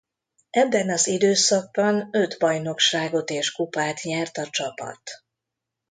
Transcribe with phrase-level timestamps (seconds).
[0.49, 5.01] Ebben az időszakban öt bajnokságot és kupát nyert a csapat.